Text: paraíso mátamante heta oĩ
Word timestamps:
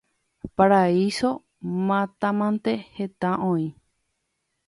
paraíso 0.55 1.29
mátamante 1.87 2.73
heta 2.95 3.29
oĩ 3.51 3.67